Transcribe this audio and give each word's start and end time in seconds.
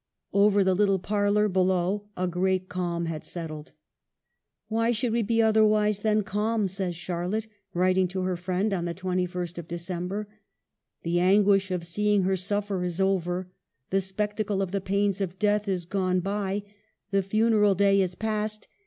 Over 0.33 0.63
the 0.63 0.73
little 0.73 0.97
parlor 0.97 1.47
below 1.47 2.07
a 2.17 2.25
great 2.27 2.67
calm 2.67 3.05
had 3.05 3.23
settled." 3.23 3.73
Why 4.67 4.89
should 4.89 5.11
we 5.11 5.21
be 5.21 5.43
otherwise 5.43 6.01
than 6.01 6.23
calm?" 6.23 6.67
says 6.67 6.95
Charlotte, 6.95 7.45
writing 7.75 8.07
to 8.07 8.21
her 8.23 8.35
friend 8.35 8.73
on 8.73 8.85
the 8.85 8.95
21st 8.95 9.59
of 9.59 9.67
December." 9.67 10.27
The 11.03 11.19
an 11.19 11.43
guish 11.45 11.69
of 11.69 11.85
seeing 11.85 12.23
her 12.23 12.35
suffer 12.35 12.83
is 12.83 12.99
over; 12.99 13.51
the 13.91 14.01
spectacle 14.01 14.63
of 14.63 14.71
the 14.71 14.81
pains 14.81 15.21
of 15.21 15.37
death 15.37 15.67
is 15.67 15.85
gone 15.85 16.19
by; 16.19 16.63
the 17.11 17.21
funeral 17.21 17.75
day 17.75 18.01
is 18.01 18.15
past. 18.15 18.67